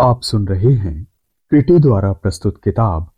आप 0.00 0.22
सुन 0.22 0.48
रहे 0.48 0.72
हैं 0.72 1.06
क्रिटी 1.50 1.78
द्वारा 1.78 2.12
प्रस्तुत 2.12 2.60
किताब, 2.64 3.10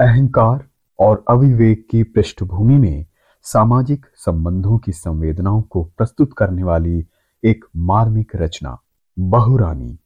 अहंकार 0.00 0.68
और 0.98 1.24
अविवेक 1.30 1.88
की 1.90 2.02
पृष्ठभूमि 2.02 2.78
में 2.78 3.06
सामाजिक 3.42 4.06
संबंधों 4.14 4.78
की 4.78 4.92
संवेदनाओं 4.92 5.62
को 5.62 5.84
प्रस्तुत 5.84 6.30
करने 6.38 6.62
वाली 6.62 7.06
एक 7.44 7.64
मार्मिक 7.76 8.32
रचना, 8.36 8.78
बहुरानी, 9.18 9.98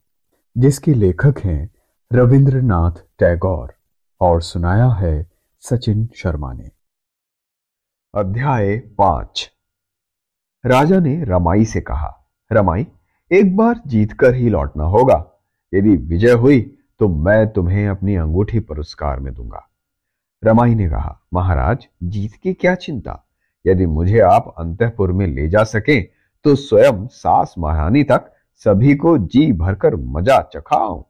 जिसके 0.59 0.95
लेखक 0.95 1.35
हैं 1.45 1.75
रविंद्रनाथ 2.13 2.93
टैगोर 3.19 3.75
और 4.21 4.43
सुनाया 4.43 4.89
है 4.89 5.31
सचिन 5.61 6.09
शर्मा 6.17 6.53
ने। 6.53 6.71
अध्याय 8.15 8.79
पाँच। 8.79 9.53
राजा 10.67 11.01
ने 11.01 11.25
रमाई 11.25 11.65
से 11.65 11.81
कहा, 11.81 12.31
रमाई, 12.53 12.87
एक 13.33 13.57
बार 13.57 13.81
जीतकर 13.87 14.35
ही 14.35 14.49
लौटना 14.49 14.85
होगा। 14.85 15.33
यदि 15.73 15.97
विजय 16.07 16.33
हुई 16.33 16.61
तो 17.01 17.09
मैं 17.09 17.47
तुम्हें 17.53 17.87
अपनी 17.89 18.15
अंगूठी 18.17 18.61
पुरस्कार 18.61 19.21
में 19.21 19.33
दूँगा। 19.35 19.67
रमाई 20.43 20.75
ने 20.75 20.89
कहा, 20.89 21.19
महाराज, 21.35 21.87
जीत 22.03 22.35
की 22.35 22.53
क्या 22.55 22.75
चिंता? 22.75 23.23
यदि 23.65 23.87
मुझे 23.87 24.19
आप 24.21 24.55
अंतपुर 24.59 25.13
में 25.13 25.27
ले 25.27 25.49
जा 25.49 25.65
सके 25.65 26.01
तो 26.45 26.55
स्वयं 26.55 27.07
सास 27.07 27.55
महारानी 27.59 28.03
तक 28.05 28.31
सभी 28.65 28.95
को 28.95 29.17
जी 29.19 29.51
भरकर 29.53 29.97
मज़ा 29.97 30.41
चखाओ 30.55 31.05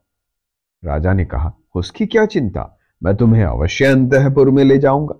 राजा 0.83 1.13
ने 1.13 1.25
कहा, 1.25 1.51
उसकी 1.75 2.05
क्या 2.05 2.25
चिंता? 2.25 2.73
मैं 3.01 3.15
तुम्हें 3.15 3.43
अवश्य 3.43 3.85
अंतपुर 3.85 4.49
में 4.49 4.63
ले 4.63 4.77
जाऊँगा। 4.77 5.15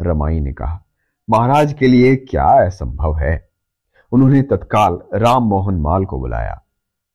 रमाई 0.00 0.40
ने 0.40 0.52
कहा, 0.52 0.82
महाराज 1.28 1.72
के 1.72 1.86
लिए 1.86 2.14
क्या 2.16 2.46
असंभव 2.66 3.18
है? 3.18 3.48
उन्होंने 4.12 4.42
तत्काल 4.42 4.98
राम 5.14 5.42
मोहन 5.42 5.80
माल 5.80 6.04
को 6.04 6.18
बुलाया। 6.18 6.60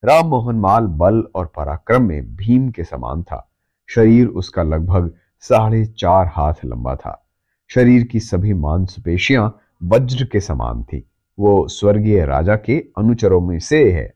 राम 0.05 0.27
मोहन 0.27 0.55
माल 0.55 0.87
बल 0.87 1.23
और 1.35 1.45
पराक्रम 1.45 2.03
में 2.03 2.35
भीम 2.35 2.69
के 2.69 2.83
समान 2.83 3.23
था। 3.23 3.51
शरीर 3.89 4.27
उसका 4.27 4.63
लगभग 4.63 5.13
साढ़े 5.39 5.85
चार 5.85 6.27
हाथ 6.27 6.53
लंबा 6.65 6.95
था। 6.95 7.27
शरीर 7.67 8.03
की 8.03 8.19
सभी 8.19 8.53
मांसपेशियाँ 8.53 9.59
वज्र 9.83 10.25
के 10.25 10.39
समान 10.39 10.83
थी। 10.83 11.09
वो 11.39 11.67
स्वर्गीय 11.67 12.25
राजा 12.25 12.55
के 12.55 12.85
अनुचरों 12.97 13.41
में 13.41 13.59
से 13.59 13.91
है। 13.91 14.13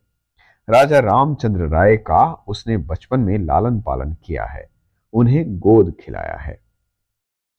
राजा 0.69 0.99
रामचंद्र 0.99 1.67
राय 1.67 1.97
का 1.97 2.43
उसने 2.47 2.77
बचपन 2.77 3.19
में 3.19 3.37
लालन 3.39 3.81
पालन 3.81 4.15
किया 4.23 4.45
है। 4.45 4.69
उन्हें 5.13 5.59
गोद 5.59 5.93
खिलाया 5.99 6.37
है। 6.37 6.59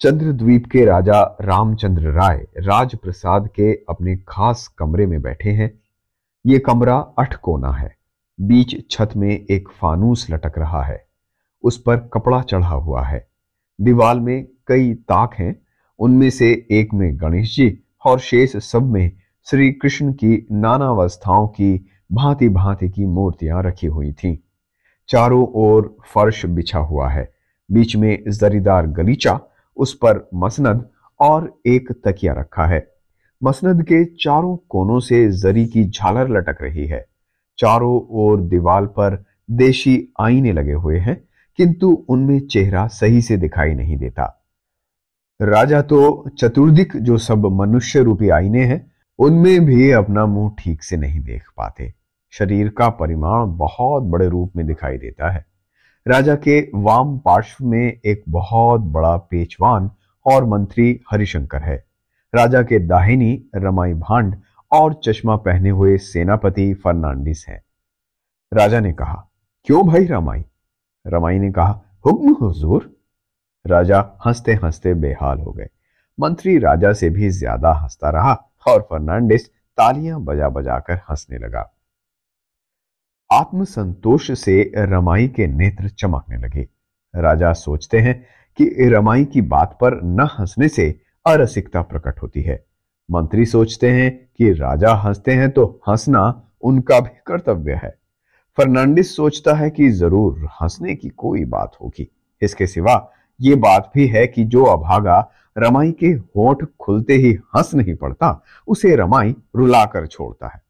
चंद्रद्वीप 0.00 0.66
के 0.72 0.84
राजा 0.84 1.36
रामचंद्र 1.40 2.02
राय 2.02 2.38
राजप्रसाद 2.58 3.48
के 3.48 3.84
अपने 3.88 4.16
खास 4.16 4.68
कमरे 4.68 5.06
में 5.06 5.22
बैठे 5.22 5.50
हैं। 5.50 5.80
ये 6.46 6.58
कमरा 6.58 6.96
अठ 7.18 7.34
कोना 7.34 7.72
है। 7.72 7.99
बीच 8.40 8.90
छत 8.90 9.10
में 9.16 9.46
एक 9.50 9.68
फानूस 9.68 10.30
लटक 10.30 10.52
रहा 10.58 10.82
है। 10.82 11.06
उस 11.62 11.82
पर 11.82 11.96
कपड़ा 11.96 12.42
चढ़ा 12.42 12.68
हुआ 12.68 13.02
है। 13.02 13.28
दीवाल 13.80 14.20
में 14.20 14.48
कई 14.66 14.94
ताक 14.94 15.34
हैं। 15.34 15.62
उनमें 15.98 16.30
से 16.30 16.66
एक 16.70 16.94
में 16.94 17.20
गणेश 17.20 17.56
जी 17.56 17.80
और 18.06 18.18
शेष 18.18 18.56
सब 18.56 18.82
में 18.82 19.12
श्री 19.44 19.72
कृष्ण 19.72 20.12
की 20.12 20.46
नाना 20.52 20.86
अवस्थाओं 20.86 21.48
की 21.48 21.86
भांति 22.12 22.48
भांति 22.48 22.88
की 22.88 23.06
मूर्तियाँ 23.06 23.62
रखी 23.62 23.86
हुई 23.86 24.12
थीं। 24.12 24.38
चारों 25.08 25.46
ओर 25.54 25.96
फर्श 26.14 26.46
बिछा 26.46 26.78
हुआ 26.78 27.08
है। 27.08 27.32
बीच 27.72 27.96
में 27.96 28.24
जरीदार 28.28 28.86
गलीचा, 28.86 29.40
उस 29.76 29.94
पर 29.94 30.28
मसनद 30.34 30.88
और 31.20 31.60
एक 31.66 31.92
तकिया 32.04 32.32
रखा 32.32 32.66
है। 32.66 32.88
मसनद 33.42 33.82
के 33.82 34.04
चारों 34.04 34.56
कोनों 34.56 35.00
से 35.00 35.30
जरी 35.30 35.66
की 35.66 35.84
झालर 35.84 36.28
लटक 36.28 36.58
रही 36.62 36.86
है। 36.86 37.09
चारों 37.60 38.06
ओर 38.10 38.40
दीवाल 38.40 38.86
पर 38.86 39.24
देशी 39.50 40.08
आईने 40.20 40.52
लगे 40.52 40.72
हुए 40.72 40.98
हैं, 40.98 41.24
किंतु 41.56 42.04
उनमें 42.08 42.40
चेहरा 42.40 42.86
सही 42.86 43.22
से 43.22 43.36
दिखाई 43.36 43.74
नहीं 43.74 43.96
देता। 43.96 44.36
राजा 45.42 45.82
तो 45.82 46.30
चतुर्दिक 46.38 46.96
जो 46.96 47.18
सब 47.18 47.46
मनुष्य 47.46 48.02
रूपी 48.02 48.28
आईने 48.28 48.64
हैं, 48.64 48.90
उनमें 49.18 49.64
भी 49.64 49.90
अपना 49.90 50.26
मुँह 50.26 50.52
ठीक 50.58 50.82
से 50.82 50.96
नहीं 50.96 51.20
देख 51.20 51.42
पाते। 51.56 51.94
शरीर 52.30 52.68
का 52.68 52.88
परिमाण 52.88 53.46
बहुत 53.46 54.02
बड़े 54.02 54.28
रूप 54.28 54.52
में 54.56 54.66
दिखाई 54.66 54.98
देता 54.98 55.30
है। 55.30 55.44
राजा 56.06 56.34
के 56.34 56.60
वाम 56.74 57.18
पार्श्व 57.18 57.64
में 57.64 58.00
एक 58.04 58.22
बहुत 58.28 58.80
बड़ा 58.80 59.16
पेचवान 59.16 59.90
और 60.26 60.44
मंत्री 60.44 61.00
हरिशंकर 61.12 61.62
है। 61.62 61.84
राजा 62.34 62.62
के 62.62 62.78
दाहिनी 62.78 63.44
रमाई 63.56 63.94
भांड 63.94 64.34
और 64.72 65.00
चश्मा 65.04 65.36
पहने 65.36 65.70
हुए 65.70 65.96
सेनापति 65.98 66.74
फर्नांडिस 66.74 67.46
हैं। 67.48 67.62
राजा 68.52 68.80
ने 68.80 68.92
कहा, 68.92 69.30
क्यों 69.64 69.86
भाई 69.86 70.06
रमाई? 70.06 70.44
रमाई 71.06 71.38
ने 71.38 71.52
कहा, 71.52 71.80
हुक्म 72.06 72.32
हुजूर? 72.34 72.96
राजा 73.66 74.18
हँसते 74.26 74.52
हँसते 74.54 74.94
बेहाल 74.94 75.38
हो 75.38 75.52
गए। 75.52 75.68
मंत्री 76.18 76.58
राजा 76.58 76.92
से 76.92 77.10
भी 77.10 77.28
ज़्यादा 77.30 77.72
हंसता 77.72 78.10
रहा 78.10 78.32
और 78.66 78.80
फर्नांडिस 78.80 79.48
तालियाँ 79.78 80.20
बजा 80.20 80.48
बजाकर 80.48 80.94
हंसने 81.10 81.38
लगा। 81.38 81.74
आत्मसंतोष 83.30 84.30
से 84.32 84.72
रमाई 84.76 85.28
के 85.28 85.46
नेत्र 85.46 85.88
चमकने 85.88 86.36
लगे। 86.36 86.68
राजा 87.14 87.52
सोचते 87.52 87.98
हैं 87.98 88.14
कि 88.58 88.88
रमाई 88.88 89.24
की 89.24 89.40
बात 89.40 89.78
पर 89.80 90.00
न 90.02 90.28
हंसने 90.38 90.68
से 90.68 91.00
अरसिकता 91.26 91.82
प्रकट 91.82 92.22
होती 92.22 92.42
है। 92.42 92.64
मंत्री 93.10 93.44
सोचते 93.46 93.90
हैं 93.90 94.10
कि 94.38 94.52
राजा 94.52 94.92
हँसते 94.94 95.32
हैं 95.32 95.50
तो 95.50 95.64
हंसना 95.88 96.20
उनका 96.62 96.98
भी 97.00 97.10
कर्तव्य 97.26 97.80
है। 97.82 97.94
फर्नांडिस 98.58 99.14
सोचता 99.16 99.54
है 99.54 99.70
कि 99.70 99.88
ज़रूर 99.90 100.46
हंसने 100.62 100.94
की 100.94 101.08
कोई 101.08 101.44
बात 101.44 101.72
होगी। 101.82 102.08
इसके 102.42 102.66
सिवा 102.66 102.94
ये 103.40 103.54
बात 103.54 103.90
भी 103.94 104.06
है 104.06 104.26
कि 104.26 104.44
जो 104.44 104.64
अभागा 104.64 105.18
रमाई 105.58 105.90
के 105.92 106.06
होठ 106.06 106.64
खुलते 106.80 107.14
ही 107.14 107.32
हंस 107.56 107.74
नहीं 107.74 107.94
पड़ता, 107.94 108.42
उसे 108.68 108.94
रमाई 108.96 109.34
रुलाकर 109.56 110.06
छोड़ता 110.06 110.48
है। 110.48 110.60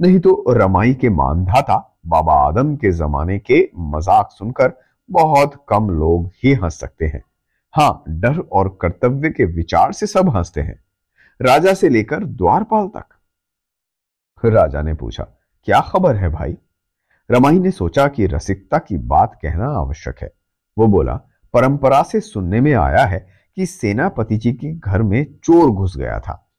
नहीं 0.00 0.18
तो 0.18 0.44
रमाई 0.50 0.94
के 0.94 1.08
मानधाता 1.08 1.78
बाबा 2.06 2.34
आदम 2.40 2.74
के 2.76 2.92
जमाने 2.92 3.38
के 3.38 3.62
मज़ाक 3.78 4.28
सुनकर 4.32 4.72
बहुत 5.10 5.54
कम 5.68 5.90
लोग 5.90 6.30
ही 6.44 6.52
हंस 6.54 6.78
सकते 6.80 7.06
हैं। 7.06 7.22
हाँ 7.74 8.02
डर 8.08 8.38
और 8.38 8.78
कर्तव्य 8.82 9.30
के 9.30 9.44
विचार 9.46 9.92
से 9.92 10.06
सब 10.06 10.36
हँसते 10.36 10.60
हैं। 10.60 10.78
राजा 11.42 11.74
से 11.74 11.88
लेकर 11.88 12.24
द्वारपाल 12.24 12.88
तक। 12.88 13.04
राजा 14.44 14.82
ने 14.82 14.94
पूछा, 14.94 15.24
क्या 15.64 15.80
खबर 15.80 16.16
है 16.16 16.28
भाई? 16.28 16.56
रमाई 17.30 17.58
ने 17.58 17.70
सोचा 17.70 18.08
कि 18.08 18.26
रसिकता 18.26 18.78
की 18.78 18.98
बात 18.98 19.38
कहना 19.42 19.66
आवश्यक 19.66 20.18
है। 20.22 20.32
वो 20.78 20.86
बोला, 20.86 21.14
परंपरा 21.54 22.02
से 22.02 22.20
सुनने 22.20 22.60
में 22.60 22.72
आया 22.74 23.04
है 23.04 23.26
कि 23.56 23.66
सेनापति 23.66 24.36
जी 24.36 24.52
के 24.52 24.72
घर 24.74 25.02
में 25.02 25.26
चोर 25.44 25.70
घुस 25.70 25.96
गया 25.96 26.20
था। 26.20 26.50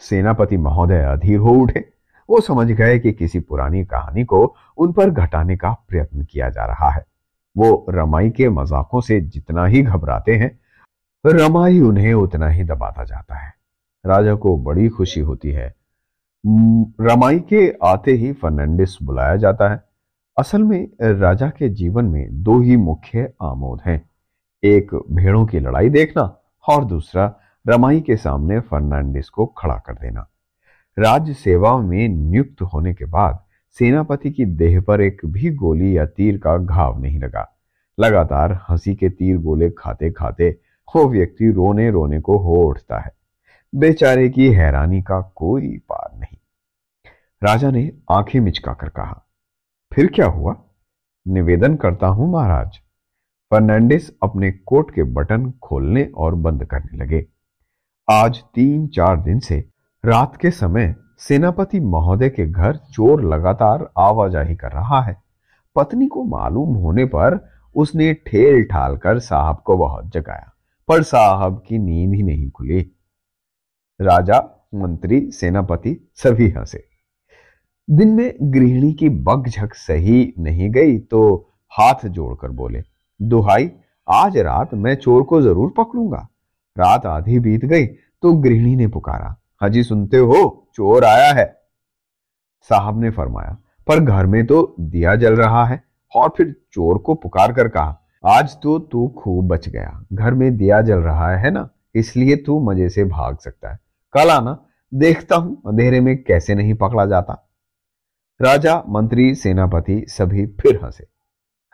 सेनापति 0.00 0.56
महोदय 0.56 1.02
अधीर 1.02 1.38
हो 1.38 1.50
उठे। 1.50 1.92
वो 2.30 2.40
समझ 2.40 2.66
गए 2.66 2.98
कि 2.98 3.12
किसी 3.12 3.40
पुरानी 3.40 3.84
कहानी 3.84 4.24
को 4.24 4.54
उन 4.76 4.92
पर 4.92 5.10
घटाने 5.10 5.56
का 5.56 5.72
प्रयत्न 5.88 6.24
किया 6.24 6.48
जा 6.50 6.64
रहा 6.64 6.90
है। 6.90 7.04
वो 7.56 7.86
रमाई 7.88 8.30
के 8.30 8.48
मजाकों 8.48 9.00
से 9.00 9.20
जितना 9.20 9.64
ही 9.66 9.82
घबराते 9.82 10.36
हैं, 10.36 10.60
रमाई 11.26 11.80
उन्हें 11.80 12.14
उतना 12.14 12.48
ही 12.48 12.64
दबाता 12.64 13.04
जाता 13.04 13.34
है। 13.34 13.57
राजा 14.06 14.34
को 14.34 14.56
बड़ी 14.56 14.88
खुशी 14.88 15.20
होती 15.20 15.50
है। 15.50 15.74
रमाई 17.00 17.38
के 17.38 17.74
आते 17.84 18.12
ही 18.12 18.32
फर्नांडिस 18.32 18.96
बुलाया 19.02 19.36
जाता 19.36 19.68
है। 19.68 19.84
असल 20.38 20.62
में, 20.62 20.88
राजा 21.02 21.48
के 21.48 21.68
जीवन 21.68 22.04
में 22.04 22.42
दो 22.42 22.60
ही 22.60 22.76
मुख्य 22.76 23.32
आमोद 23.42 23.80
हैं, 23.86 24.10
एक 24.64 24.94
भेड़ों 25.12 25.46
की 25.46 25.60
लड़ाई 25.60 25.88
देखना 25.88 26.22
और 26.68 26.84
दूसरा 26.84 27.34
रमाई 27.68 28.00
के 28.00 28.16
सामने 28.16 28.60
फर्नांडिस 28.60 29.28
को 29.28 29.46
खड़ा 29.46 29.74
कर 29.74 29.92
देना। 29.92 30.28
राज्य 30.98 31.34
सेवा 31.34 31.78
में 31.78 32.08
नियुक्त 32.08 32.62
होने 32.62 32.94
के 32.94 33.04
बाद 33.04 33.38
सेनापति 33.78 34.30
की 34.30 34.44
देह 34.44 34.80
पर 34.80 35.00
एक 35.00 35.20
भी 35.26 35.50
गोली 35.50 35.96
या 35.98 36.06
तीर 36.06 36.38
का 36.38 36.56
घाव 36.56 37.00
नहीं 37.02 37.18
लगा। 37.18 37.56
लगातार 38.00 38.60
हँसी 38.68 38.94
के 38.94 39.08
तीर 39.08 39.38
गोले 39.38 39.70
खाते 39.70 40.10
खाते 40.10 40.58
वो 40.96 41.08
व्यक्ति 41.08 41.50
रोने 41.50 41.90
रोने 41.90 42.20
को 42.20 42.38
हो 42.38 42.54
उठता 42.54 42.98
है। 42.98 43.17
बेचारे 43.72 44.28
की 44.28 44.48
हैरानी 44.52 45.00
का 45.02 45.20
कोई 45.36 45.76
पार 45.88 46.18
नहीं। 46.18 46.36
राजा 47.42 47.70
ने 47.70 47.90
आँखें 48.10 48.38
मिचकाकर 48.40 48.88
कहा, 48.88 49.26
फिर 49.92 50.06
क्या 50.06 50.26
हुआ? 50.26 50.54
निवेदन 51.26 51.76
करता 51.76 52.06
हूँ 52.06 52.30
महाराज। 52.32 52.78
फर्नांडिस 53.52 54.10
अपने 54.22 54.50
कोट 54.50 54.90
के 54.90 55.02
बटन 55.12 55.50
खोलने 55.62 56.04
और 56.16 56.34
बंद 56.34 56.64
करने 56.64 56.98
लगे। 56.98 57.24
आज 58.08 58.42
तीन 58.54 58.86
चार 58.88 59.20
दिन 59.20 59.38
से 59.40 59.60
रात 60.04 60.36
के 60.36 60.50
समय 60.50 60.94
सेनापति 61.18 61.80
महोदय 61.80 62.28
के 62.28 62.46
घर 62.46 62.76
चोर 62.92 63.24
लगातार 63.24 63.88
आवाजाही 63.98 64.56
कर 64.56 64.72
रहा 64.72 65.00
है। 65.02 65.16
पत्नी 65.76 66.06
को 66.06 66.24
मालूम 66.26 66.76
होने 66.76 67.04
पर 67.04 67.40
उसने 67.76 68.12
ठेल 68.26 68.62
ठाल 68.64 68.96
कर 68.96 69.18
साहब 69.18 69.62
को 69.64 69.76
बहुत 69.76 70.12
जगाया, 70.12 70.52
पर 70.88 71.02
साहब 71.02 71.62
की 71.68 71.78
नींद 71.78 72.14
ही 72.14 72.22
नहीं 72.22 72.50
खुली। 72.50 72.90
राजा, 74.00 74.38
मंत्री, 74.74 75.20
सेनापति 75.30 75.96
सभी 76.14 76.48
हंसे 76.50 76.84
दिन 77.88 78.08
में 78.08 78.32
गृहिणी 78.52 78.92
की 78.92 79.08
बगझक 79.08 79.74
सही 79.76 80.32
नहीं 80.38 80.70
गई 80.70 80.98
तो 81.00 81.20
हाथ 81.72 82.06
जोड़कर 82.06 82.48
बोले, 82.50 82.82
दुहाई, 83.20 83.70
आज 84.08 84.36
रात 84.38 84.74
मैं 84.74 84.94
चोर 84.96 85.22
को 85.22 85.40
ज़रूर 85.42 85.72
पकड़ूँगा। 85.76 86.26
रात 86.76 87.06
आधी 87.06 87.38
बीत 87.38 87.64
गई 87.64 87.86
तो 87.86 88.32
गृहिणी 88.34 88.74
ने 88.76 88.86
पुकारा, 88.88 89.34
हाजी 89.62 89.82
सुनते 89.82 90.16
हो, 90.18 90.68
चोर 90.74 91.04
आया 91.04 91.32
है। 91.32 91.46
साहब 92.70 93.00
ने 93.00 93.10
फरमाया, 93.10 93.56
पर 93.86 94.00
घर 94.00 94.26
में 94.26 94.44
तो 94.46 94.74
दिया 94.80 95.16
जल 95.16 95.36
रहा 95.36 95.64
है। 95.66 95.82
और 96.12 96.32
फिर 96.36 96.54
चोर 96.72 96.98
को 96.98 97.14
पुकार 97.16 97.52
कर 97.52 97.68
कहा, 97.68 97.98
आज 98.24 98.56
तो 98.62 98.78
तू 98.80 99.08
खूब 99.18 99.48
बच 99.48 99.68
गया, 99.68 100.00
घर 100.12 100.34
में 100.34 100.56
दिया 100.56 100.80
जल 100.82 100.98
रहा 101.00 101.36
है 101.36 101.50
ना, 101.50 101.68
इसलिए 101.94 102.36
तू 102.36 102.60
मज़े 102.62 102.88
से 102.88 103.04
भाग 103.06 103.38
सकता 103.38 103.72
है। 103.72 103.78
कल 104.12 104.30
आना 104.30 104.64
देखता 104.92 105.36
हूँ, 105.36 105.62
अंधेरे 105.66 106.00
में 106.00 106.22
कैसे 106.22 106.54
नहीं 106.54 106.74
पकड़ा 106.74 107.04
जाता। 107.06 107.44
राजा, 108.40 108.82
मंत्री, 108.88 109.34
सेनापति, 109.34 110.04
सभी 110.08 110.46
फिर 110.46 110.80
हंसे। 110.84 111.06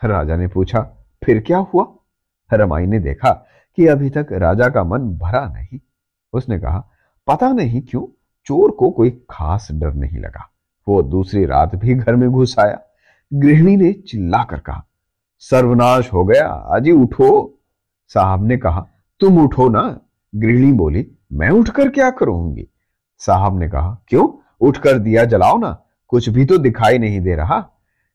राजा 0.05 0.37
ने 0.37 0.49
पूछा, 0.49 0.81
फिर 1.25 1.41
क्या 1.41 1.59
हुआ? 1.59 1.87
रमाई 2.53 2.87
ने 2.87 2.99
देखा 2.99 3.31
कि 3.79 3.87
अभी 3.87 4.11
तक 4.11 4.27
राजा 4.33 4.69
का 4.69 4.85
मन 4.85 4.99
भरा 4.99 5.45
नहीं। 5.47 5.79
उसने 6.33 6.59
कहा, 6.59 6.79
पता 7.29 7.53
नहीं 7.53 7.83
क्यों, 7.83 8.07
चोर 8.47 8.71
को 8.71 8.91
कोई 8.91 9.11
खास 9.31 9.69
डर 9.73 9.93
नहीं 9.93 10.19
लगा। 10.19 10.51
वो 10.89 11.03
दूसरी 11.03 11.45
रात 11.45 11.75
भी 11.75 11.95
घर 11.95 12.17
में 12.17 12.31
घुस 12.31 12.59
आया। 12.59 12.81
गृहिणी 13.33 13.77
ने 13.77 13.93
चिल्लाकर 13.93 14.59
कहा, 14.59 14.85
सर्वनाश 15.39 16.13
हो 16.13 16.25
गया 16.25 16.49
अजी 16.49 16.93
उठो। 16.93 17.61
साहब 18.09 18.45
ने 18.47 18.57
कहा, 18.57 18.87
तुम 19.21 19.45
उठो 19.45 19.69
ना 19.69 19.83
गृहिणी 20.35 20.73
बोली, 20.73 21.07
मैं 21.33 21.51
उठकर 21.51 21.89
क्या 21.89 22.11
करूँगी 22.11 22.67
साहब 23.21 23.59
ने 23.59 23.69
कहा, 23.69 23.97
क्यों? 24.09 24.29
उठकर 24.61 24.99
दिया 24.99 25.25
जलाओ 25.25 25.59
ना, 25.59 25.71
कुछ 26.09 26.29
भी 26.29 26.45
तो 26.45 26.59
दिखाई 26.59 26.99
नहीं 26.99 27.21
दे 27.21 27.35
रहा। 27.35 27.65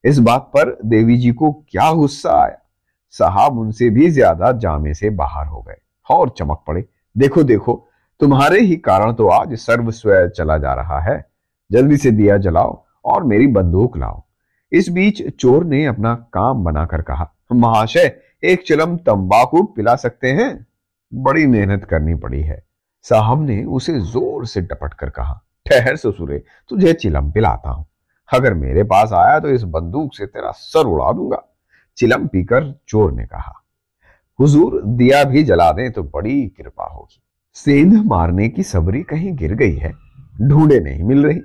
इस 0.03 0.19
बात 0.19 0.41
पर 0.53 0.77
देवी 0.85 1.17
जी 1.17 1.31
को 1.31 1.51
क्या 1.69 1.91
गुस्सा 1.93 2.31
आया? 2.43 2.57
साहब 3.15 3.57
उनसे 3.59 3.89
भी 3.89 4.09
ज़्यादा 4.09 4.51
जामे 4.51 4.93
से 4.93 5.09
बाहर 5.09 5.47
हो 5.47 5.61
गए। 5.61 5.77
और 6.09 6.29
चमक 6.29 6.63
पड़े, 6.67 6.85
देखो 7.15 7.43
देखो, 7.43 7.85
तुम्हारे 8.19 8.59
ही 8.61 8.75
कारण 8.77 9.13
तो 9.13 9.27
आज 9.27 9.53
सर्व 9.55 9.91
स्वय 9.91 10.27
चला 10.27 10.57
जा 10.57 10.73
रहा 10.73 10.99
है। 11.01 11.23
जल्दी 11.71 11.97
से 11.97 12.11
दिया 12.11 12.37
जलाओ 12.37 12.83
और 13.05 13.23
मेरी 13.23 13.47
बंदूक 13.47 13.97
लाओ। 13.97 14.21
इस 14.71 14.89
बीच 14.89 15.21
चोर 15.31 15.65
ने 15.65 15.85
अपना 15.85 16.13
काम 16.33 16.63
बनाकर 16.63 17.01
कहा, 17.01 17.31
महाशय, 17.51 18.15
एक 18.43 18.63
चिलम 18.67 18.95
तंबाकू 18.97 19.63
पिला 19.65 19.95
सकते 19.95 20.31
हैं? 20.31 20.67
बड़ी 21.11 21.45
मेहनत 21.47 21.83
करनी 21.85 22.15
पड़ी 22.15 22.41
है। 22.41 22.63
साहब 23.05 23.41
ने 23.41 23.63
उसे 23.65 23.99
ज़ोर 24.01 24.45
से 24.45 24.61
टपट 24.61 24.93
कर 24.93 25.09
कहा, 25.09 25.41
ठहर 25.65 25.95
ससुरे, 25.95 26.43
तुझे 26.69 26.93
चिलम 26.93 27.31
पिलाता 27.31 27.69
हूँ। 27.69 27.85
अगर 28.29 28.53
मेरे 28.53 28.83
पास 28.83 29.13
आया 29.15 29.39
तो 29.39 29.49
इस 29.49 29.63
बंदूक 29.65 30.15
से 30.15 30.25
तेरा 30.25 30.51
सर 30.53 30.87
उड़ा 30.87 31.11
दूँगा। 31.13 31.41
चिलम 31.97 32.27
पीकर 32.27 32.71
चोर 32.87 33.11
ने 33.13 33.25
कहा, 33.25 33.53
हुजूर, 34.39 34.81
दिया 34.83 35.23
भी 35.23 35.43
जला 35.43 35.71
दें 35.71 35.91
तो 35.91 36.03
बड़ी 36.05 36.47
कृपा 36.49 36.85
होगी। 36.85 37.21
सेंध 37.55 37.93
मारने 38.05 38.49
की 38.49 38.63
सबरी 38.63 39.01
कहीं 39.03 39.35
गिर 39.35 39.53
गई 39.53 39.75
है, 39.75 39.91
ढूंढे 40.41 40.79
नहीं 40.79 41.03
मिल 41.03 41.25
रही। 41.25 41.41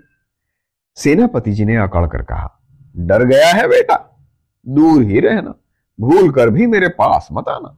सेनापति 0.96 1.52
जी 1.52 1.64
ने 1.64 1.76
अकड़ 1.76 2.06
कर 2.06 2.22
कहा, 2.22 2.50
डर 2.94 3.24
गया 3.24 3.48
है 3.48 3.66
बेटा, 3.68 3.96
दूर 4.66 5.02
ही 5.02 5.20
रहना, 5.20 5.54
भूल 5.98 6.30
कर 6.32 6.50
भी 6.50 6.66
मेरे 6.66 6.88
पास 6.90 7.28
मत 7.32 7.48
आना। 7.48 7.76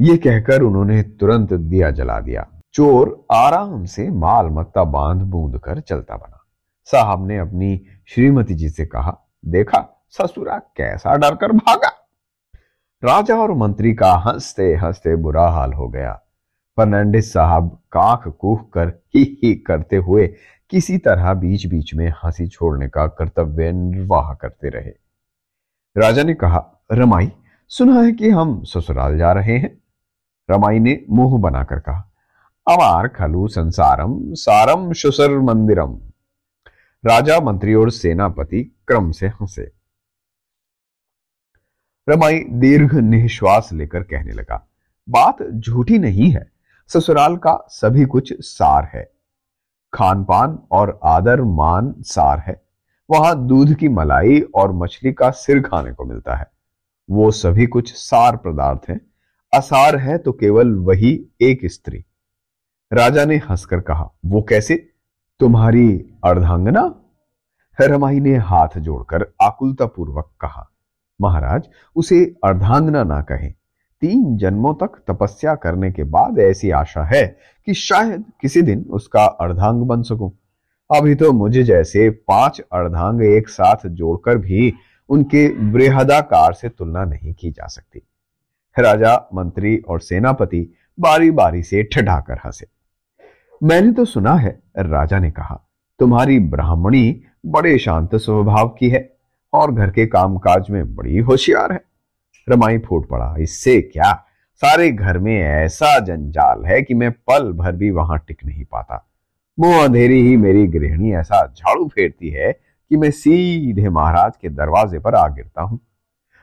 ये 0.00 0.16
कहकर 0.16 0.62
उन्होंने 0.62 1.02
तुरंत 1.02 1.52
दिया 1.52 1.90
जला 1.90 2.20
दिया। 2.20 2.46
चोर 2.72 3.26
आराम 3.32 3.84
से 3.84 4.10
माल 4.10 4.46
मत्ता 4.46 4.84
बाँध 4.84 5.22
बूंद 5.22 5.58
कर 5.58 5.80
चलता 5.80 6.16
बना। 6.16 6.44
साहब 6.84 7.26
ने 7.26 7.38
अपनी 7.38 7.82
श्रीमती 8.08 8.54
जी 8.54 8.68
से 8.68 8.86
कहा, 8.86 9.18
देखा, 9.46 10.06
ससुरा 10.10 10.58
कैसा 10.58 11.16
डर 11.16 11.34
कर 11.34 11.52
भागा। 11.52 11.88
राजा 13.04 13.36
और 13.36 13.52
मंत्री 13.52 13.94
का 13.94 14.12
हँसते 14.12 14.74
हँसते 14.74 15.16
बुरा 15.16 15.48
हाल 15.48 15.72
हो 15.72 15.88
गया। 15.88 16.20
फर्नांडिस 16.76 17.32
साहब 17.32 17.68
काख 17.92 18.28
कूह 18.28 18.58
कर 18.74 18.88
ही 18.88 19.40
ही 19.42 19.54
करते 19.54 19.96
हुए 19.96 20.34
किसी 20.70 20.98
तरह 20.98 21.34
बीच 21.34 21.66
बीच 21.66 21.94
में 21.94 22.12
हँसी 22.24 22.46
छोड़ने 22.46 22.88
का 22.88 23.06
कर्तव्य 23.06 23.72
निर्वाह 23.72 24.34
करते 24.34 24.68
रहे। 24.68 24.92
राजा 25.96 26.22
ने 26.22 26.34
कहा, 26.34 26.84
रमाई, 26.92 27.32
सुना 27.68 28.00
है 28.00 28.12
कि 28.12 28.30
हम 28.30 28.62
ससुराल 28.64 29.18
जा 29.18 29.32
रहे 29.32 29.58
हैं? 29.58 29.87
रमाई 30.50 30.78
ने 30.78 31.04
मुँह 31.10 31.40
बनाकर 31.40 31.78
कहा, 31.78 32.00
अमार 32.68 33.08
खलु 33.08 33.48
संसारम, 33.48 34.18
सारम 34.34 34.92
सुसर 34.92 35.38
मंदिरम। 35.38 35.98
राजा, 37.06 37.40
मंत्री 37.40 37.74
और 37.74 37.90
सेनापति 37.90 38.62
क्रम 38.86 39.10
से 39.10 39.26
हंसे। 39.28 39.72
रमाई 42.08 42.44
दीर्घ 42.50 42.94
निश्वास 42.94 43.72
लेकर 43.72 44.02
कहने 44.02 44.32
लगा, 44.32 44.68
बात 45.08 45.42
झूठी 45.42 45.98
नहीं 45.98 46.30
है, 46.30 46.52
ससुराल 46.88 47.36
का 47.36 47.66
सभी 47.68 48.04
कुछ 48.04 48.34
सार 48.40 48.90
है। 48.94 49.12
खान 49.92 50.24
पान 50.24 50.58
और 50.70 51.00
आदर 51.04 51.42
मान 51.42 51.94
सार 51.98 52.38
है। 52.38 52.62
वहाँ 53.10 53.46
दूध 53.46 53.74
की 53.74 53.88
मलाई 53.88 54.40
और 54.40 54.72
मछली 54.72 55.12
का 55.12 55.30
सिर 55.30 55.60
खाने 55.60 55.92
को 55.92 56.04
मिलता 56.04 56.34
है। 56.34 56.46
वो 57.10 57.30
सभी 57.30 57.66
कुछ 57.66 57.94
सार 57.94 58.36
पदार्थ 58.36 58.90
हैं। 58.90 59.00
असार 59.52 59.96
है 59.96 60.16
तो 60.18 60.32
केवल 60.32 60.74
वही 60.76 61.10
एक 61.40 61.60
स्त्री। 61.64 62.04
राजा 62.92 63.24
ने 63.24 63.36
हंसकर 63.36 63.80
कहा, 63.80 64.10
वो 64.26 64.42
कैसे? 64.42 64.74
तुम्हारी 65.40 65.88
अर्धांगना? 66.24 66.82
रमाई 67.78 68.20
ने 68.20 68.36
हाथ 68.36 68.78
जोड़कर 68.78 69.24
आकुलतापूर्वक 69.42 70.30
कहा, 70.40 70.68
महाराज, 71.20 71.68
उसे 71.96 72.24
अर्धांगना 72.44 73.02
ना 73.04 73.20
कहें। 73.22 73.52
तीन 74.02 74.36
जन्मों 74.36 74.74
तक 74.74 75.02
तपस्या 75.08 75.54
करने 75.54 75.90
के 75.92 76.04
बाद 76.04 76.38
ऐसी 76.38 76.70
आशा 76.70 77.04
है 77.04 77.26
कि 77.66 77.74
शायद 77.74 78.24
किसी 78.40 78.62
दिन 78.62 78.84
उसका 78.90 79.24
अर्धांग 79.24 79.82
बन 79.82 80.02
सकूँ। 80.02 80.30
अभी 80.90 81.14
तो 81.14 81.32
मुझे 81.32 81.62
जैसे 81.62 82.08
पाँच 82.10 82.60
अर्धांग 82.60 83.22
एक 83.22 83.48
साथ 83.48 83.86
जोड़कर 83.86 84.38
भी 84.38 84.72
उनके 85.10 85.48
बृहदाकार 85.72 86.52
से 86.52 86.68
तुलना 86.68 87.04
नहीं 87.04 87.34
की 87.34 87.50
जा 87.50 87.66
सकती। 87.66 88.07
राजा, 88.78 89.14
मंत्री 89.34 89.76
और 89.78 90.00
सेनापति 90.00 90.68
बारी 90.98 91.30
बारी 91.30 91.62
से 91.62 91.82
ठठाकर 91.82 92.38
हंसे। 92.46 92.66
मैंने 93.62 93.92
तो 93.92 94.04
सुना 94.04 94.34
है, 94.34 94.58
राजा 94.78 95.18
ने 95.18 95.30
कहा, 95.30 95.60
तुम्हारी 96.00 96.38
ब्राह्मणी 96.40 97.20
बड़े 97.46 97.78
शांत 97.78 98.14
स्वभाव 98.16 98.68
की 98.68 98.88
है 98.88 99.08
और 99.52 99.72
घर 99.72 99.90
के 99.90 100.06
कामकाज 100.06 100.70
में 100.70 100.94
बड़ी 100.94 101.18
होशियार 101.18 101.72
है। 101.72 101.80
रमाई 102.48 102.78
फूट 102.78 103.08
पड़ा, 103.08 103.34
इससे 103.38 103.80
क्या? 103.80 104.12
सारे 104.62 104.90
घर 104.90 105.18
में 105.18 105.36
ऐसा 105.40 105.98
जंजाल 105.98 106.64
है 106.66 106.80
कि 106.82 106.94
मैं 106.94 107.10
पल 107.10 107.52
भर 107.52 107.72
भी 107.72 107.90
वहाँ 107.90 108.18
टिक 108.18 108.44
नहीं 108.44 108.64
पाता। 108.64 109.04
मुँह 109.58 109.84
अंधेरी 109.84 110.20
ही 110.22 110.36
मेरी 110.36 110.66
गृहिणी 110.66 111.12
ऐसा 111.12 111.46
झाड़ू 111.46 111.86
फेरती 111.88 112.30
है 112.30 112.52
कि 112.52 112.96
मैं 112.96 113.10
सीधे 113.10 113.88
महाराज 113.88 114.32
के 114.42 114.48
दरवाजे 114.48 114.98
पर 114.98 115.14
आ 115.14 115.26
गिरता 115.28 115.62
हूँ। 115.62 115.78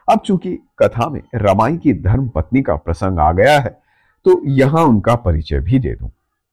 अब 0.07 0.19
चूँकि 0.19 0.57
कथा 0.79 1.09
में 1.09 1.21
रमाई 1.35 1.77
की 1.77 1.93
धर्म 1.93 2.27
पत्नी 2.29 2.61
का 2.61 2.75
प्रसंग 2.75 3.19
आ 3.19 3.31
गया 3.31 3.59
है 3.59 3.77
तो 4.25 4.41
यहाँ 4.47 4.83
उनका 4.83 5.15
परिचय 5.15 5.59
भी 5.59 5.79
दे 5.79 5.93
दूँ। 5.95 6.11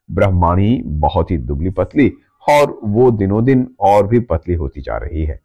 ब्रह्माणी 0.08 0.82
बहुत 0.84 1.30
ही 1.30 1.36
दुबली 1.38 1.70
पतली 1.70 2.12
और 2.46 2.78
वो 2.84 3.10
दिनों 3.10 3.44
दिन 3.44 3.66
और 3.80 4.06
भी 4.06 4.20
पतली 4.20 4.54
होती 4.54 4.80
जा 4.80 4.96
रही 4.96 5.24
है। 5.24 5.40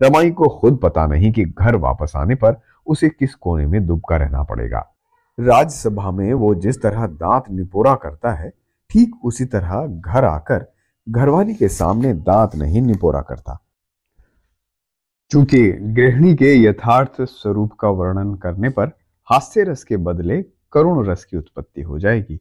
रमाई 0.00 0.30
को 0.30 0.48
खुद 0.50 0.78
पता 0.82 1.06
नहीं 1.06 1.32
कि 1.32 1.44
घर 1.44 1.76
वापस 1.76 2.12
आने 2.16 2.34
पर 2.34 2.60
उसे 2.86 3.08
किस 3.08 3.34
कोने 3.34 3.66
में 3.66 3.86
दुबका 3.86 4.16
रहना 4.16 4.42
पड़ेगा। 4.42 4.78
राज्यसभा 5.38 6.10
में 6.10 6.32
वो 6.34 6.54
जिस 6.54 6.80
तरह 6.82 7.06
दांत 7.06 7.50
निपोरा 7.50 7.94
करता 7.94 8.32
है, 8.32 8.50
ठीक 8.90 9.24
उसी 9.24 9.44
तरह 9.44 9.86
घर 9.86 10.24
आकर, 10.24 10.66
घरवाली 11.06 11.54
के 11.54 11.68
सामने 11.68 12.12
दांत 12.14 12.56
नहीं 12.56 12.82
निपोरा 12.82 13.20
करता। 13.20 13.58
चूँकि 15.30 15.72
गृहिणी 15.72 16.34
के 16.34 16.54
यथार्थ 16.54 17.22
स्वरूप 17.22 17.72
का 17.72 17.88
वर्णन 17.88 18.34
करने 18.34 18.68
पर 18.68 18.86
हास्य 19.30 19.62
रस 19.62 19.84
के 19.84 19.96
बदले 19.96 20.42
करुण 20.72 21.06
रस 21.06 21.24
की 21.24 21.36
उत्पत्ति 21.36 21.82
हो 21.82 21.98
जाएगी। 21.98 22.40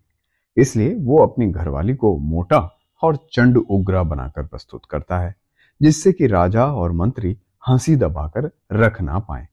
इसलिए 0.58 0.96
वो 0.96 1.18
अपनी 1.18 1.52
घरवाली 1.52 1.96
को 1.96 2.18
मोटा 2.18 2.80
और 3.02 3.16
चंड 3.34 3.58
उग्रा 3.58 4.04
बनाकर 4.04 4.46
प्रस्तुत 4.46 4.82
करता 4.90 5.20
है, 5.20 5.36
जिससे 5.82 6.12
कि 6.12 6.28
राजा 6.28 6.66
और 6.66 6.92
मंत्री 6.92 7.38
हँसी 7.70 7.96
दबाकर 7.96 8.52
रख 8.72 9.02
ना 9.02 9.20
पाए। 9.20 9.48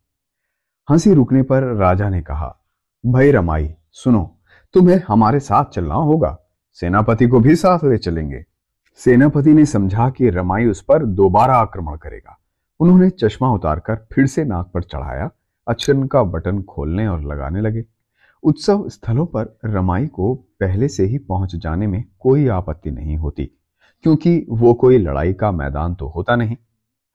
हँसी 0.91 1.14
रुकने 1.14 1.43
पर 1.43 1.62
राजा 1.62 2.09
ने 2.09 2.23
कहा, 2.23 2.57
भाई 3.07 3.31
रमाई, 3.31 3.75
सुनो, 3.93 4.38
तुम्हें 4.75 5.03
हमारे 5.09 5.41
साथ 5.41 5.64
चलना 5.64 5.95
होगा। 5.95 6.38
सेनापति 6.73 7.26
को 7.26 7.41
भी 7.41 7.57
साथ 7.57 7.79
ले 7.85 7.99
चलेंगे। 7.99 8.45
सेनापति 8.97 9.50
ने 9.50 9.64
समझा 9.64 10.11
कि 10.11 10.31
रमाई 10.31 10.67
उस 10.67 10.83
पर 10.83 11.05
दोबारा 11.05 11.57
आक्रमण 11.57 11.97
करेगा। 11.97 12.38
उन्होंने 12.81 13.09
चश्मा 13.11 13.50
उतारकर 13.50 13.97
फिर 14.12 14.26
से 14.26 14.45
नाक 14.45 14.71
पर 14.75 14.83
चढ़ाया 14.83 15.31
अक्षन 15.66 16.07
का 16.07 16.23
बटन 16.23 16.62
खोलने 16.62 17.07
और 17.07 17.25
लगाने 17.25 17.61
लगे। 17.61 17.85
उत्सव 18.43 18.88
स्थलों 18.88 19.26
पर 19.26 19.59
रमाई 19.64 20.07
को 20.07 20.35
पहले 20.61 20.88
से 20.88 21.04
ही 21.04 21.19
पहुँच 21.19 21.54
जाने 21.57 21.87
में 21.87 22.02
कोई 22.21 22.47
आपत्ति 22.49 22.90
नहीं 22.90 23.16
होती, 23.16 23.45
क्योंकि 24.04 24.47
वो 24.50 24.73
कोई 24.75 24.99
लड़ाई 24.99 25.33
का 25.33 25.50
मैदान 25.52 25.95
तो 25.95 26.09
होता 26.09 26.37
नहीं, 26.37 26.57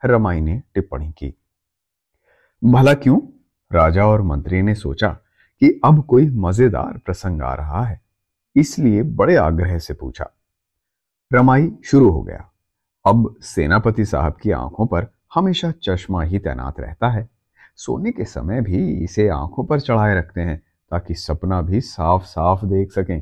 रमाई 0.04 0.42
ने 0.42 0.62
टिप्पणी 0.76 1.12
की। 1.12 1.34
भला 2.62 2.94
क्यों? 2.94 3.20
राजा 3.72 4.06
और 4.06 4.22
मंत्री 4.22 4.62
ने 4.62 4.76
सोचा 4.76 5.10
कि 5.62 5.70
अब 5.86 6.04
कोई 6.06 6.30
मज़ेदार 6.30 6.98
प्रसंग 6.98 7.42
आ 7.42 7.54
रहा 7.54 7.84
है, 7.84 8.00
इसलिए 8.56 9.04
बड़े 9.04 9.36
आग्रह 9.36 9.78
से 9.80 9.94
पूछा। 9.94 10.30
रमाई 11.32 11.72
शुरू 11.86 12.10
हो 12.10 12.22
गया। 12.22 12.50
अब 13.06 13.36
सेनापति 13.44 14.06
साहब 14.06 14.38
की 14.42 14.52
आँखों 14.52 14.86
पर 14.86 15.08
हमेशा 15.34 15.72
चश्मा 15.84 16.24
ही 16.24 16.40
तैनात 16.40 16.80
रहता 16.80 17.10
है। 17.10 17.30
सोने 17.76 18.12
के 18.12 18.26
समय 18.26 18.62
भी 18.62 19.04
इसे 19.04 19.28
आँखों 19.28 19.66
पर 19.66 19.80
चढ़ाए 19.80 20.16
रखते 20.16 20.42
हैं 20.42 20.58
ताकि 20.92 21.14
सपना 21.14 21.62
भी 21.62 21.82
साफ़ 21.82 22.24
साफ़ 22.24 22.66
देख 22.66 22.92
सकें। 22.92 23.22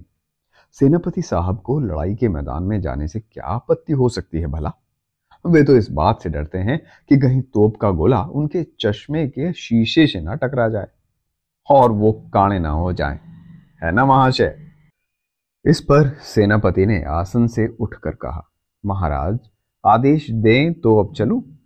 सेनापति 0.72 1.22
साहब 1.22 1.62
को 1.62 1.80
लड़ाई 1.80 2.16
के 2.16 2.30
मैदान 2.30 2.64
में 2.64 2.82
जाने 2.82 3.08
से 3.08 3.20
क्या 3.20 3.46
आपत्ति 3.46 3.94
हो 3.94 4.10
सकती 4.10 4.40
है 4.40 4.48
भला? 4.48 4.72
वे 5.46 5.64
तो 5.64 5.76
इस 5.76 5.90
बात 5.92 6.22
से 6.22 6.30
डरते 6.30 6.58
हैं 6.58 6.82
कि 7.10 7.18
कहीं 7.18 7.42
तोप 7.42 7.78
का 7.78 7.92
गोला 7.92 8.22
उनके 8.22 8.64
चश्मे 8.80 9.28
के 9.28 9.54
शीशे 9.54 10.08
से 10.08 10.22
ना 10.22 10.36
टकरा 10.36 10.70
जाए 10.70 10.88
और 11.70 11.92
वो 11.92 12.12
काणे 12.34 12.60
ना 12.60 12.70
हो 12.70 12.94
जाए। 12.94 13.20
है 13.84 13.92
ना 13.92 14.06
महाशय? 14.06 14.60
इस 15.66 15.82
पर 15.82 16.10
सेनापति 16.10 16.86
ने 16.86 17.04
आसन 17.04 17.48
से 17.48 17.68
उठकर 17.80 18.12
कहा, 18.12 18.50
महाराज, 18.86 19.40
आदेश 19.86 20.32
दें 20.32 20.74
तो 20.74 21.04
अब 21.04 21.14
चलूँ। 21.14 21.57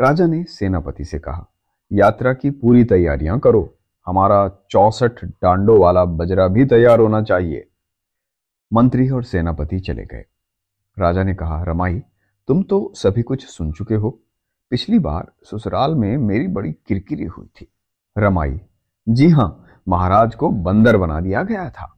राजा 0.00 0.26
ने 0.26 0.42
सेनापति 0.44 1.04
से 1.04 1.18
कहा, 1.18 1.46
यात्रा 1.90 2.32
की 2.32 2.50
पूरी 2.50 2.84
तैयारियाँ 2.84 3.38
करो। 3.38 3.72
हमारा 4.06 4.48
चौसठ 4.70 5.24
डांडो 5.24 5.78
वाला 5.78 6.04
बजरा 6.04 6.46
भी 6.48 6.64
तैयार 6.64 7.00
होना 7.00 7.22
चाहिए। 7.22 7.66
मंत्री 8.72 9.08
और 9.08 9.24
सेनापति 9.24 9.78
चले 9.78 10.04
गए। 10.04 10.24
राजा 10.96 11.22
ने 11.22 11.34
कहा, 11.34 11.62
रमाई, 11.62 11.98
तुम 12.48 12.62
तो 12.62 12.92
सभी 12.96 13.22
कुछ 13.22 13.46
सुन 13.46 13.72
चुके 13.72 13.94
हो। 13.94 14.10
पिछली 14.72 14.98
बार 14.98 15.32
ससुराल 15.44 15.94
में 15.94 16.16
मेरी 16.18 16.46
बड़ी 16.48 16.72
किरकिरी 16.72 17.24
हुई 17.24 17.46
थी। 17.46 17.68
रमाई, 18.16 18.60
जी 19.06 19.28
हाँ, 19.28 19.64
महाराज 19.88 20.34
को 20.34 20.50
बंदर 20.50 20.96
बना 20.96 21.20
दिया 21.20 21.42
गया 21.42 21.68
था। 21.70 21.92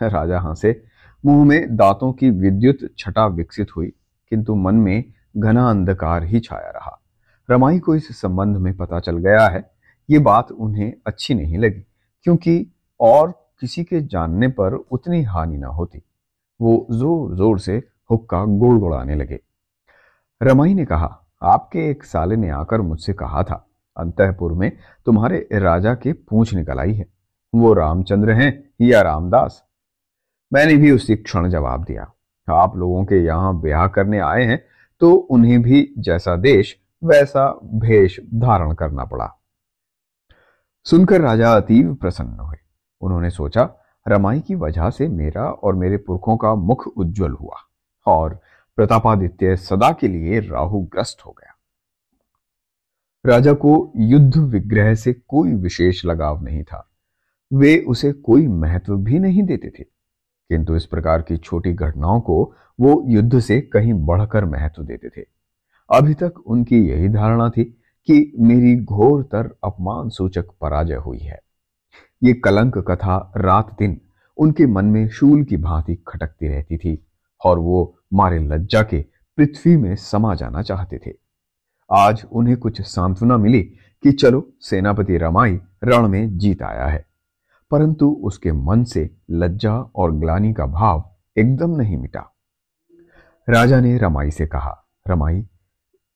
राजा 0.00 0.40
हंसे 0.40 0.82
मुँह 1.24 1.44
में 1.44 1.76
दांतों 1.76 2.12
की 2.12 2.30
विद्युत 2.30 2.88
छटा 2.98 3.26
विकसित 3.26 3.76
हुई, 3.76 3.92
किंतु 4.32 4.54
मन 4.54 4.74
में 4.74 5.04
घना 5.36 5.70
अंधकार 5.70 6.24
ही 6.24 6.40
छाया 6.40 6.70
रहा। 6.70 7.00
रमाई 7.48 7.78
को 7.78 7.94
इस 7.94 8.08
संबंध 8.20 8.56
में 8.56 8.76
पता 8.76 9.00
चल 9.00 9.18
गया 9.18 9.46
है। 9.48 9.64
ये 10.08 10.18
बात 10.20 10.50
उन्हें 10.52 10.92
अच्छी 11.06 11.34
नहीं 11.34 11.58
लगी, 11.58 11.84
क्योंकि 12.26 12.66
और 13.00 13.30
किसी 13.60 13.84
के 13.84 14.00
जानने 14.02 14.48
पर 14.50 14.74
उतनी 14.74 15.22
हानि 15.24 15.56
ना 15.58 15.68
होती। 15.68 16.02
वो 16.60 16.86
ज़ोर 16.90 17.34
ज़ोर 17.36 17.58
से 17.58 17.76
हुक्का 18.10 18.44
गुड़ 18.44 18.78
गुड़ाने 18.78 19.14
लगे। 19.14 19.38
रमाई 20.40 20.74
ने 20.74 20.84
कहा, 20.84 21.06
आपके 21.42 21.88
एक 21.90 22.04
साले 22.04 22.36
ने 22.36 22.50
आकर 22.50 22.80
मुझसे 22.82 23.12
कहा 23.14 23.42
था, 23.42 23.66
अंतपुर 23.96 24.52
में 24.52 24.70
तुम्हारे 25.06 25.48
राजा 25.54 25.94
के 25.94 26.12
पूछ 26.12 26.54
निकल 26.54 26.80
आई 26.80 26.94
है। 26.94 27.06
वो 27.52 27.72
रामचंद्र 27.74 28.32
हैं 28.32 28.52
या 28.80 29.00
रामदास? 29.02 29.62
मैंने 30.52 30.76
भी 30.76 30.90
उसी 30.90 31.16
क्षण 31.16 31.48
जवाब 31.50 31.84
दिया, 31.84 32.10
आप 32.48 32.76
लोगों 32.76 33.04
के 33.04 33.16
यहाँ 33.16 33.60
ब्याह 33.60 33.86
करने 33.88 34.18
आए 34.20 34.44
हैं 34.44 34.60
तो 35.00 35.12
उन्हें 35.12 35.60
भी 35.62 35.88
जैसा 35.98 36.36
देश 36.38 36.76
वैसा 37.04 37.60
भेष 37.64 38.20
धारण 38.34 38.74
करना 38.74 39.04
पड़ा। 39.04 39.42
सुनकर 40.84 41.20
राजा 41.20 41.54
अतीव 41.54 41.94
प्रसन्न 41.94 42.40
हुए। 42.40 42.56
उन्होंने 43.00 43.30
सोचा, 43.30 43.70
रमाई 44.08 44.40
की 44.40 44.54
वजह 44.54 44.90
से 44.90 45.08
मेरा 45.08 45.44
और 45.44 45.74
मेरे 45.74 45.96
पुरखों 45.96 46.36
का 46.36 46.54
मुख 46.54 46.86
उज्जवल 46.86 47.32
हुआ 47.32 47.56
और 48.06 48.40
प्रतापादित्य 48.76 49.56
सदा 49.56 49.92
के 49.92 50.08
लिए 50.08 50.40
राहुग्रस्त 50.40 51.26
हो 51.26 51.32
गया। 51.32 51.52
राजा 53.26 53.52
को 53.52 53.92
युद्ध 53.96 54.36
विग्रह 54.36 54.94
से 54.94 55.12
कोई 55.12 55.52
विशेष 55.52 56.04
लगाव 56.04 56.42
नहीं 56.42 56.64
था। 56.64 56.90
वे 57.52 57.84
उसे 57.88 58.12
कोई 58.12 58.46
महत्व 58.46 58.96
भी 58.96 59.18
नहीं 59.18 59.42
देते 59.42 59.70
थे। 59.70 59.84
किंतु 60.48 60.76
इस 60.76 60.86
प्रकार 60.86 61.22
की 61.22 61.36
छोटी 61.36 61.72
घटनाओं 61.72 62.20
को 62.20 62.54
वो 62.80 63.04
युद्ध 63.06 63.40
से 63.40 63.60
कहीं 63.60 63.94
बढ़कर 63.94 64.44
महत्व 64.44 64.82
देते 64.82 65.08
थे। 65.08 65.35
अभी 65.92 66.14
तक 66.14 66.34
उनकी 66.46 66.88
यही 66.88 67.08
धारणा 67.08 67.50
थी 67.50 67.64
कि 68.06 68.32
मेरी 68.38 68.84
घोरतर 68.84 69.56
अपमान 69.64 70.08
सूचक 70.08 70.44
पराजय 70.60 70.94
हुई 70.94 71.18
है। 71.18 71.40
ये 72.22 72.32
कलंक 72.32 72.78
कथा 72.78 73.32
रात 73.36 73.76
दिन 73.78 74.00
उनके 74.36 74.66
मन 74.66 74.84
में 74.84 75.08
शूल 75.08 75.44
की 75.44 75.56
भांति 75.56 75.94
खटकती 76.08 76.48
रहती 76.48 76.76
थी 76.76 77.06
और 77.44 77.58
वो 77.58 77.98
मारे 78.14 78.38
लज्जा 78.38 78.82
के 78.82 79.04
पृथ्वी 79.36 79.76
में 79.76 79.96
समा 79.96 80.34
जाना 80.34 80.62
चाहते 80.62 81.00
थे। 81.06 81.12
आज 81.92 82.26
उन्हें 82.32 82.56
कुछ 82.56 82.82
सांत्वना 82.82 83.36
मिली 83.36 83.62
कि 84.02 84.12
चलो, 84.12 84.52
सेनापति 84.60 85.16
रमाई 85.16 85.60
रण 85.84 86.08
में 86.08 86.38
जीत 86.38 86.62
आया 86.62 86.86
है। 86.86 87.06
परंतु 87.70 88.20
उसके 88.24 88.52
मन 88.52 88.84
से 88.84 89.10
लज्जा 89.30 89.78
और 89.78 90.12
ग्लानी 90.12 90.54
का 90.54 90.66
भाव 90.66 91.14
एकदम 91.38 91.70
नहीं 91.70 91.96
मिटा। 91.96 92.34
राजा 93.48 93.80
ने 93.80 93.98
रमाई 93.98 94.30
से 94.30 94.46
कहा, 94.46 94.86
रमाई 95.08 95.46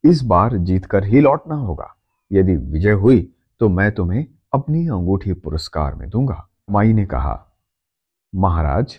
इस 0.05 0.23
बार 0.23 0.57
जीतकर 0.59 1.05
ही 1.05 1.21
लौटना 1.21 1.55
होगा। 1.57 1.95
यदि 2.31 2.57
विजय 2.57 2.93
हुई 2.93 3.29
तो 3.61 3.69
मैं 3.69 3.91
तुम्हें 3.93 4.27
अपनी 4.53 4.87
अंगूठी 4.89 5.33
पुरस्कार 5.35 5.95
में 5.95 6.09
दूँगा, 6.11 6.47
माई 6.71 6.93
ने 6.93 7.05
कहा। 7.07 7.39
महाराज, 8.33 8.97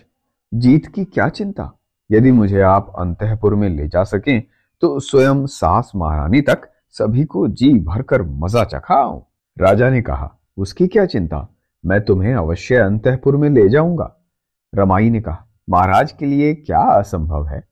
जीत 0.52 0.86
की 0.86 1.04
क्या 1.04 1.28
चिंता? 1.28 1.70
यदि 2.10 2.32
मुझे 2.32 2.60
आप 2.60 2.92
अंतपुर 2.98 3.54
में 3.54 3.68
ले 3.68 3.88
जा 3.88 4.02
सकें 4.04 4.42
तो 4.82 4.98
स्वयं 5.00 5.44
सास 5.46 5.92
महारानी 5.96 6.40
तक 6.40 6.68
सभी 6.96 7.24
को 7.24 7.46
जी 7.48 7.72
भरकर 7.80 8.22
मज़ा 8.22 8.64
चखाऊं। 8.64 9.20
राजा 9.56 9.90
ने 9.90 10.00
कहा, 10.02 10.30
उसकी 10.56 10.86
क्या 10.86 11.04
चिंता? 11.06 11.48
मैं 11.84 12.00
तुम्हें 12.00 12.34
अवश्य 12.34 12.76
अंतपुर 12.76 13.36
में 13.36 13.48
ले 13.50 13.68
जाऊँगा। 13.68 14.14
रमाई 14.72 15.10
ने 15.10 15.20
कहा, 15.20 15.46
महाराज 15.70 16.12
के 16.12 16.26
लिए 16.26 16.54
क्या 16.54 16.82
असंभव 16.90 17.46
है? 17.46 17.62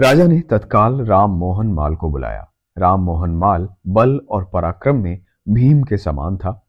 राजा 0.00 0.26
ने 0.26 0.40
तत्काल 0.40 1.00
राम 1.06 1.30
मोहन 1.30 1.66
माल 1.66 1.94
को 1.94 2.08
बुलाया। 2.10 2.46
राम 2.78 3.00
मोहन 3.00 3.30
माल 3.30 3.68
बल 3.86 4.20
और 4.30 4.44
पराक्रम 4.52 4.96
में 4.96 5.18
भीम 5.48 5.82
के 5.82 5.96
समान 5.96 6.36
था। 6.36 6.66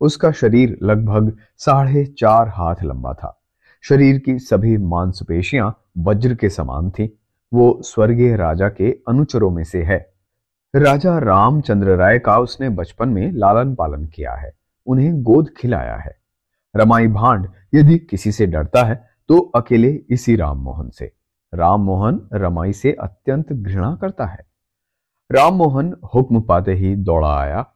उसका 0.00 0.30
शरीर 0.32 0.78
लगभग 0.82 1.36
साढ़े 1.58 2.04
चार 2.04 2.48
हाथ 2.48 2.82
लंबा 2.82 3.12
था। 3.12 3.42
शरीर 3.84 4.18
की 4.18 4.38
सभी 4.38 4.76
मांसपेशियाँ 4.76 5.84
वज्र 5.98 6.34
के 6.34 6.50
समान 6.50 6.90
थी। 6.90 7.18
वो 7.52 7.80
स्वर्गीय 7.82 8.36
राजा 8.36 8.68
के 8.68 8.90
अनुचरों 9.08 9.50
में 9.50 9.64
से 9.64 9.82
है। 9.82 9.98
राजा 10.74 11.18
रामचंद्र 11.18 11.96
राय 11.96 12.18
का 12.18 12.38
उसने 12.38 12.68
बचपन 12.68 13.08
में 13.08 13.30
लालन 13.32 13.74
पालन 13.74 14.06
किया 14.06 14.34
है। 14.34 14.52
उन्हें 14.86 15.22
गोद 15.22 15.50
खिलाया 15.56 15.96
है। 15.96 16.16
रमाई 16.76 17.06
भांड 17.06 17.48
यदि 17.74 17.98
किसी 18.00 18.32
से 18.32 18.46
डरता 18.46 18.84
है 18.84 19.08
तो 19.28 19.38
अकेले 19.38 19.98
इसी 20.10 20.36
राम 20.36 20.58
मोहन 20.58 20.90
से। 20.90 21.19
राम 21.54 21.80
मोहन 21.80 22.28
रमाई 22.32 22.72
से 22.72 22.92
अत्यंत 22.92 23.52
घृणा 23.52 23.94
करता 23.94 24.26
है। 24.26 24.46
राम 25.32 25.54
मोहन 25.54 25.96
हुक्म 26.14 26.40
पाते 26.40 26.74
ही 26.74 26.96
दौड़ा 26.96 27.38
आया। 27.38 27.66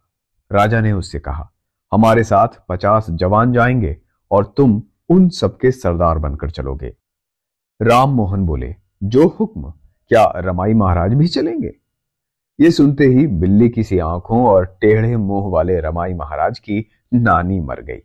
राजा 0.53 0.81
ने 0.81 0.93
उससे 0.93 1.19
कहा, 1.19 1.53
हमारे 1.93 2.25
साथ 2.25 2.49
पचास 2.69 3.07
जवान 3.11 3.53
जाएँगे 3.53 3.97
और 4.31 4.55
तुम 4.57 4.83
उन 5.11 5.29
सबके 5.29 5.71
सरदार 5.71 6.19
बनकर 6.19 6.51
चलोगे। 6.51 6.97
राम 7.83 8.11
मोहन 8.11 8.47
बोले, 8.47 8.75
जो 9.03 9.27
हुक्म, 9.41 9.73
क्या 10.09 10.33
रमाई 10.37 10.75
महाराज 10.75 11.15
भी 11.15 11.27
चलेंगे? 11.27 11.75
ये 12.61 12.71
सुनते 12.71 13.05
ही 13.05 13.27
बिल्ली 13.27 13.69
की 13.69 13.85
सी 13.85 13.99
आँखों 13.99 14.47
और 14.47 14.79
टेढ़े 14.81 15.17
मुँह 15.17 15.51
वाले 15.53 15.81
रमाई 15.81 16.15
महाराज 16.15 16.59
की 16.59 16.87
नानी 17.15 17.61
मर 17.61 17.81
गई। 17.81 18.01